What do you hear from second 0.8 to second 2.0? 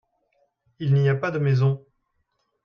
n'y a pas de maisons.